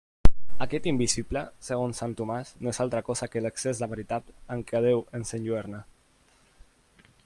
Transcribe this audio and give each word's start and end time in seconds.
Aquest 0.65 0.87
invisible, 0.91 1.43
segons 1.67 2.01
sant 2.03 2.15
Tomàs, 2.21 2.51
no 2.63 2.73
és 2.73 2.81
altra 2.87 3.03
cosa 3.11 3.29
que 3.35 3.45
l'excés 3.47 3.83
de 3.85 3.91
veritat 3.95 4.35
amb 4.57 4.69
què 4.71 4.83
Déu 4.89 5.07
ens 5.21 5.39
enlluerna. 5.41 5.85